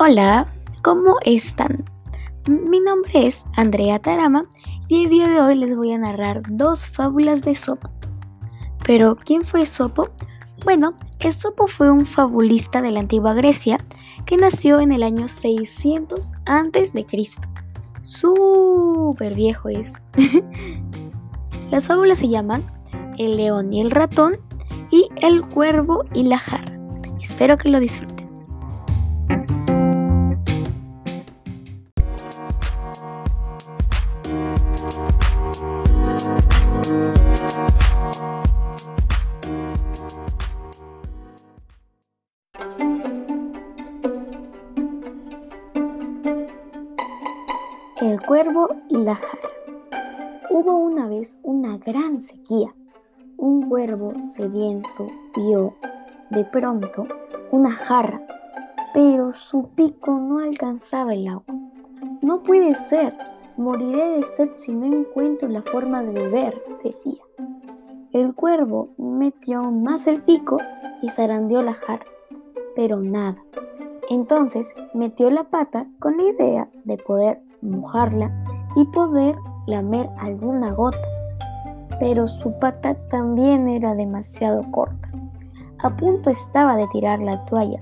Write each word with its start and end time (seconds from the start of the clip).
Hola, 0.00 0.46
¿cómo 0.82 1.16
están? 1.24 1.84
Mi 2.46 2.78
nombre 2.78 3.26
es 3.26 3.44
Andrea 3.56 3.98
Tarama 3.98 4.46
y 4.86 5.02
el 5.02 5.10
día 5.10 5.26
de 5.26 5.40
hoy 5.40 5.56
les 5.56 5.76
voy 5.76 5.90
a 5.90 5.98
narrar 5.98 6.42
dos 6.48 6.86
fábulas 6.86 7.42
de 7.42 7.56
Sopo. 7.56 7.90
Pero, 8.84 9.16
¿quién 9.16 9.42
fue 9.42 9.66
Sopo? 9.66 10.08
Bueno, 10.64 10.94
Esopo 11.18 11.66
fue 11.66 11.90
un 11.90 12.06
fabulista 12.06 12.80
de 12.80 12.92
la 12.92 13.00
antigua 13.00 13.34
Grecia 13.34 13.84
que 14.24 14.36
nació 14.36 14.78
en 14.78 14.92
el 14.92 15.02
año 15.02 15.26
600 15.26 16.30
a.C. 16.46 17.06
Súper 18.02 19.34
viejo 19.34 19.68
es. 19.68 19.94
Las 21.72 21.88
fábulas 21.88 22.20
se 22.20 22.28
llaman 22.28 22.64
El 23.18 23.36
león 23.36 23.72
y 23.72 23.80
el 23.80 23.90
ratón 23.90 24.36
y 24.92 25.08
El 25.20 25.44
cuervo 25.48 26.04
y 26.14 26.22
la 26.22 26.38
jarra. 26.38 26.78
Espero 27.20 27.58
que 27.58 27.70
lo 27.70 27.80
disfruten. 27.80 28.17
El 48.00 48.22
cuervo 48.22 48.68
y 48.88 48.96
la 48.98 49.16
jarra. 49.16 49.50
Hubo 50.50 50.76
una 50.76 51.08
vez 51.08 51.36
una 51.42 51.76
gran 51.78 52.20
sequía. 52.20 52.74
Un 53.36 53.68
cuervo 53.68 54.14
sediento 54.36 55.08
vio 55.36 55.74
de 56.30 56.44
pronto 56.44 57.06
una 57.50 57.72
jarra, 57.72 58.22
pero 58.94 59.32
su 59.32 59.68
pico 59.74 60.12
no 60.12 60.38
alcanzaba 60.38 61.12
el 61.12 61.28
agua. 61.28 61.57
No 62.20 62.42
puede 62.42 62.74
ser, 62.74 63.16
moriré 63.56 64.16
de 64.16 64.22
sed 64.24 64.50
si 64.56 64.72
no 64.72 64.86
encuentro 64.86 65.48
la 65.48 65.62
forma 65.62 66.02
de 66.02 66.12
beber, 66.12 66.60
decía. 66.82 67.22
El 68.12 68.34
cuervo 68.34 68.88
metió 68.98 69.60
aún 69.60 69.84
más 69.84 70.06
el 70.08 70.22
pico 70.22 70.58
y 71.00 71.10
zarandeó 71.10 71.62
la 71.62 71.74
jarra, 71.74 72.06
pero 72.74 72.98
nada. 72.98 73.36
Entonces 74.10 74.66
metió 74.94 75.30
la 75.30 75.44
pata 75.44 75.86
con 76.00 76.16
la 76.16 76.24
idea 76.24 76.68
de 76.84 76.96
poder 76.96 77.40
mojarla 77.62 78.32
y 78.74 78.84
poder 78.86 79.36
lamer 79.66 80.08
alguna 80.18 80.72
gota, 80.72 80.98
pero 82.00 82.26
su 82.26 82.58
pata 82.58 82.94
también 83.10 83.68
era 83.68 83.94
demasiado 83.94 84.68
corta. 84.72 85.08
A 85.84 85.96
punto 85.96 86.30
estaba 86.30 86.74
de 86.76 86.86
tirar 86.88 87.20
la 87.20 87.44
toalla 87.44 87.78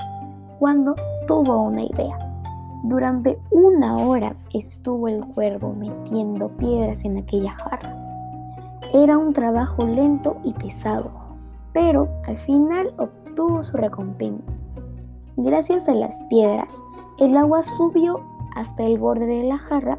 cuando 0.59 0.95
tuvo 1.27 1.63
una 1.63 1.83
idea. 1.83 2.26
Durante 2.85 3.39
una 3.51 3.99
hora 3.99 4.37
estuvo 4.53 5.09
el 5.09 5.25
cuervo 5.27 5.73
metiendo 5.73 6.49
piedras 6.51 7.05
en 7.05 7.19
aquella 7.19 7.53
jarra. 7.53 7.95
Era 8.93 9.19
un 9.19 9.33
trabajo 9.33 9.85
lento 9.85 10.37
y 10.45 10.53
pesado, 10.53 11.11
pero 11.73 12.09
al 12.27 12.39
final 12.39 12.95
obtuvo 12.99 13.63
su 13.63 13.77
recompensa. 13.77 14.59
Gracias 15.37 15.89
a 15.89 15.95
las 15.95 16.25
piedras, 16.27 16.81
el 17.19 17.37
agua 17.37 17.63
subió 17.63 18.21
hasta 18.55 18.85
el 18.85 18.99
borde 18.99 19.27
de 19.27 19.43
la 19.43 19.59
jarra 19.59 19.99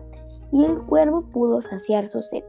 y 0.52 0.64
el 0.64 0.82
cuervo 0.84 1.22
pudo 1.22 1.62
saciar 1.62 2.08
su 2.08 2.22
sed. 2.22 2.44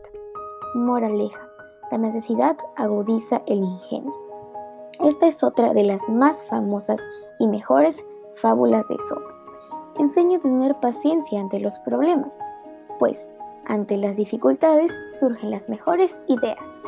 Moraleja, 0.75 1.48
la 1.91 1.98
necesidad 1.98 2.57
agudiza 2.77 3.42
el 3.47 3.59
ingenio. 3.59 4.15
Esta 5.01 5.27
es 5.27 5.42
otra 5.42 5.73
de 5.73 5.85
las 5.85 6.09
más 6.09 6.45
famosas 6.45 7.01
y 7.39 7.47
mejores 7.48 8.05
fábulas 8.35 8.87
de 8.89 8.97
Sopo. 9.09 9.38
Enseña 9.99 10.39
a 10.39 10.41
tener 10.41 10.77
paciencia 10.77 11.41
ante 11.41 11.59
los 11.59 11.79
problemas, 11.81 12.39
pues 13.01 13.33
ante 13.67 13.97
las 13.97 14.17
dificultades 14.17 14.92
surgen 15.19 15.51
las 15.51 15.69
mejores 15.69 16.23
ideas. 16.29 16.85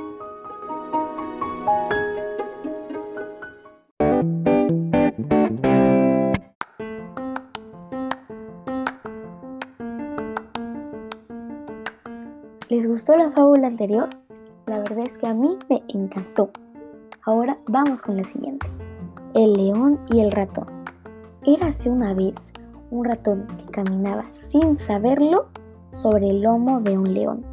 ¿Les 12.68 12.86
gustó 12.86 13.16
la 13.16 13.32
fábula 13.32 13.66
anterior? 13.66 14.08
La 14.66 14.78
verdad 14.78 15.00
es 15.00 15.18
que 15.18 15.26
a 15.26 15.34
mí 15.34 15.58
me 15.68 15.82
encantó. 15.88 16.50
Ahora 17.24 17.58
vamos 17.66 18.02
con 18.02 18.16
la 18.16 18.22
siguiente. 18.22 18.68
El 19.34 19.54
león 19.54 19.98
y 20.08 20.20
el 20.20 20.30
ratón. 20.30 20.68
Érase 21.44 21.90
una 21.90 22.14
vez 22.14 22.52
un 22.90 23.04
ratón 23.04 23.46
que 23.58 23.66
caminaba 23.66 24.24
sin 24.48 24.76
saberlo 24.76 25.46
sobre 25.90 26.30
el 26.30 26.42
lomo 26.42 26.80
de 26.80 26.98
un 26.98 27.14
león. 27.14 27.44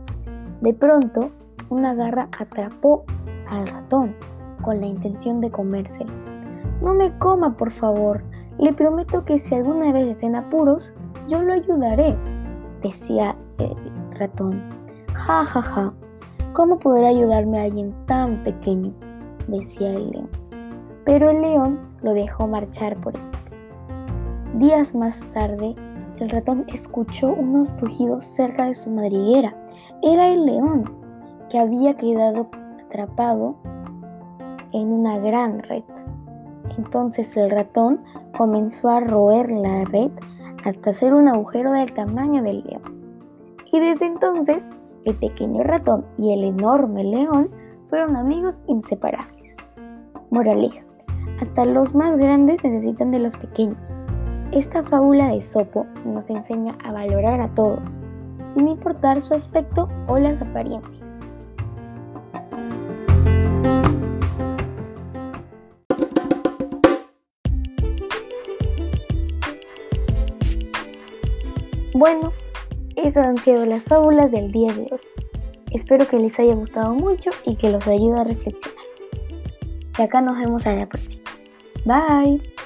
De 0.62 0.74
pronto, 0.74 1.32
una 1.70 1.94
garra 1.94 2.30
atrapó 2.40 3.06
al 3.50 3.68
ratón 3.68 4.16
con 4.62 4.82
la 4.82 4.88
intención 4.88 5.42
de 5.42 5.52
comérselo. 5.52 6.12
No 6.82 6.94
me 6.94 7.18
coma, 7.18 7.56
por 7.56 7.72
favor. 7.72 8.24
Le 8.58 8.74
prometo 8.74 9.26
que 9.26 9.40
si 9.40 9.56
alguna 9.56 9.92
vez 9.92 10.08
estén 10.08 10.36
apuros, 10.36 10.94
yo 11.28 11.42
lo 11.42 11.54
ayudaré, 11.54 12.18
decía 12.82 13.36
el 13.60 13.76
ratón. 14.18 14.62
Ja, 15.14 15.46
ja, 15.46 15.62
ja. 15.62 15.94
¿Cómo 16.54 16.80
podrá 16.80 17.10
ayudarme 17.10 17.60
a 17.60 17.64
alguien 17.64 17.94
tan 18.06 18.44
pequeño? 18.44 18.94
decía 19.48 19.94
el 19.94 20.10
león. 20.10 20.30
Pero 21.06 21.30
el 21.30 21.42
león 21.42 21.80
lo 22.02 22.14
dejó 22.14 22.48
marchar 22.48 22.98
por 22.98 23.16
esta. 23.16 23.38
Días 24.58 24.96
más 24.96 25.20
tarde, 25.36 25.76
el 26.20 26.32
ratón 26.32 26.66
escuchó 26.74 27.32
unos 27.32 27.80
rugidos 27.80 28.26
cerca 28.26 28.66
de 28.66 28.74
su 28.74 28.90
madriguera. 28.90 29.56
Era 30.02 30.30
el 30.30 30.48
león, 30.48 30.92
que 31.48 31.60
había 31.60 31.96
quedado 31.96 32.50
atrapado 32.84 33.56
en 34.72 34.92
una 34.92 35.20
gran 35.20 35.62
red. 35.62 35.84
Entonces 36.76 37.38
el 37.38 37.52
ratón 37.52 38.02
comenzó 38.36 38.90
a 38.90 39.00
roer 39.00 39.52
la 39.52 39.84
red 39.86 40.10
hasta 40.66 40.90
hacer 40.90 41.14
un 41.14 41.28
agujero 41.28 41.72
del 41.74 41.94
tamaño 41.94 42.42
del 42.42 42.64
león. 42.64 42.82
Y 43.72 43.80
desde 43.80 44.08
entonces 44.08 44.72
el 45.06 45.14
pequeño 45.18 45.62
ratón 45.66 46.04
y 46.18 46.34
el 46.34 46.44
enorme 46.44 47.04
león 47.04 47.52
fueron 47.86 48.16
amigos 48.16 48.64
inseparables. 48.66 49.56
Moraleja, 50.32 50.84
hasta 51.42 51.64
los 51.64 51.94
más 51.94 52.18
grandes 52.18 52.64
necesitan 52.64 53.12
de 53.12 53.20
los 53.20 53.38
pequeños. 53.38 54.00
Esta 54.58 54.82
fábula 54.82 55.28
de 55.28 55.40
Sopo 55.44 55.86
nos 56.04 56.32
enseña 56.32 56.76
a 56.84 56.92
valorar 56.92 57.42
a 57.42 57.54
todos, 57.54 58.04
sin 58.56 58.68
importar 58.68 59.22
su 59.22 59.36
aspecto 59.36 59.88
o 60.08 60.18
las 60.18 60.42
apariencias. 60.42 61.20
Bueno, 71.94 72.34
esas 72.96 73.28
han 73.28 73.38
sido 73.38 73.64
las 73.68 73.84
fábulas 73.84 74.32
del 74.32 74.52
día 74.52 74.74
de 74.74 74.88
hoy. 74.92 75.00
Espero 75.70 76.08
que 76.08 76.18
les 76.18 76.40
haya 76.40 76.56
gustado 76.56 76.96
mucho 76.96 77.30
y 77.46 77.58
que 77.58 77.70
los 77.70 77.86
ayude 77.86 78.22
a 78.22 78.24
reflexionar. 78.24 78.86
Y 80.00 80.02
acá 80.02 80.22
nos 80.22 80.36
vemos 80.36 80.66
a 80.66 80.74
la 80.74 80.88
próxima. 80.88 81.22
Bye. 81.86 82.57